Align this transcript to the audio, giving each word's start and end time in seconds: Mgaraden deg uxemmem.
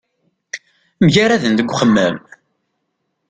Mgaraden 1.05 1.53
deg 1.57 1.67
uxemmem. 1.71 2.15